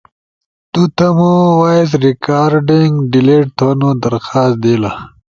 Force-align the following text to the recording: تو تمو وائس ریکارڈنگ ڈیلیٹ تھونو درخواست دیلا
تو 0.71 0.81
تمو 0.97 1.33
وائس 1.61 1.91
ریکارڈنگ 2.07 2.93
ڈیلیٹ 3.11 3.45
تھونو 3.57 3.89
درخواست 4.03 4.55
دیلا 4.63 4.91